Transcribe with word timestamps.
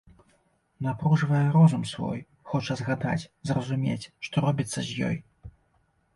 Напружвае 0.85 1.41
розум 1.55 1.83
свой, 1.91 2.19
хоча 2.55 2.79
згадаць, 2.81 3.29
зразумець, 3.51 4.09
што 4.31 4.35
робіцца 4.49 4.79
з 4.91 5.01
ёй. 5.11 5.17